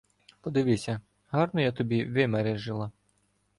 Подивися, 0.41 1.01
гарну 1.29 1.61
я 1.61 1.71
тобі 1.71 2.05
вимережила? 2.05 2.91